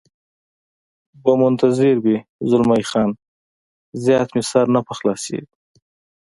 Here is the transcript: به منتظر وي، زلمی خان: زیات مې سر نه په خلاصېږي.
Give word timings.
به 1.23 1.31
منتظر 1.41 1.93
وي، 2.03 2.17
زلمی 2.49 2.83
خان: 2.89 3.09
زیات 4.03 4.27
مې 4.35 4.41
سر 4.51 4.65
نه 4.75 4.81
په 4.87 4.93
خلاصېږي. 4.97 5.55